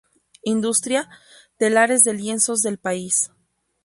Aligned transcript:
Industria: 0.41 1.07
telares 1.57 2.03
de 2.03 2.15
lienzos 2.15 2.63
del 2.63 2.79
país. 2.79 3.29